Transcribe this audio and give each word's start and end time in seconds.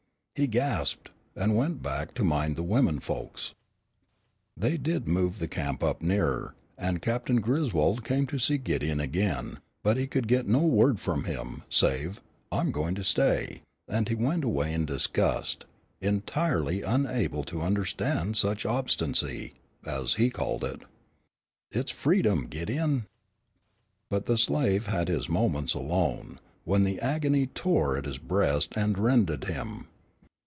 He 0.35 0.47
gasped, 0.47 1.11
and 1.35 1.57
went 1.57 1.83
back 1.83 2.15
to 2.15 2.23
mind 2.23 2.55
the 2.55 2.63
women 2.63 2.99
folks. 2.99 3.53
They 4.57 4.75
did 4.77 5.07
move 5.07 5.37
the 5.37 5.47
camp 5.47 5.83
up 5.83 6.01
nearer, 6.01 6.55
and 6.79 7.01
Captain 7.01 7.41
Griswold 7.41 8.03
came 8.05 8.25
to 8.27 8.39
see 8.39 8.57
Gideon 8.57 8.99
again, 8.99 9.59
but 9.83 9.97
he 9.97 10.07
could 10.07 10.27
get 10.29 10.47
no 10.47 10.61
word 10.61 10.99
from 10.99 11.25
him, 11.25 11.61
save 11.69 12.21
"I'm 12.51 12.71
goin' 12.71 12.95
to 12.95 13.03
stay," 13.03 13.61
and 13.87 14.07
he 14.09 14.15
went 14.15 14.43
away 14.45 14.73
in 14.73 14.85
disgust, 14.85 15.65
entirely 15.99 16.81
unable 16.81 17.43
to 17.43 17.61
understand 17.61 18.35
such 18.35 18.65
obstinacy, 18.65 19.53
as 19.85 20.15
he 20.15 20.29
called 20.31 20.63
it. 20.63 20.81
[Illustration: 21.71 21.81
"'IT'S 21.81 21.91
FREEDOM, 21.91 22.47
GIDEON.'"] 22.47 23.05
But 24.09 24.25
the 24.25 24.37
slave 24.39 24.87
had 24.87 25.07
his 25.09 25.29
moments 25.29 25.73
alone, 25.75 26.39
when 26.63 26.83
the 26.85 26.99
agony 26.99 27.45
tore 27.47 27.97
at 27.97 28.05
his 28.05 28.17
breast 28.17 28.69
and 28.77 28.97
rended 28.97 29.43
him. 29.43 29.87